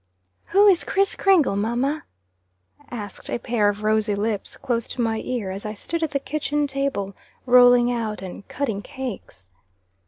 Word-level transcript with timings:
"Who 0.45 0.65
is 0.65 0.83
Kriss 0.83 1.13
Kringle, 1.15 1.55
mamma?" 1.55 2.05
asked 2.89 3.29
a 3.29 3.37
pair 3.37 3.69
of 3.69 3.83
rosy 3.83 4.15
lips, 4.15 4.57
close 4.57 4.87
to 4.87 4.99
my 5.01 5.19
ear, 5.19 5.51
as 5.51 5.63
I 5.63 5.75
stood 5.75 6.01
at 6.01 6.09
the 6.09 6.19
kitchen 6.19 6.65
table, 6.65 7.15
rolling 7.45 7.91
out 7.91 8.23
and 8.23 8.47
cutting 8.47 8.81
cakes. 8.81 9.51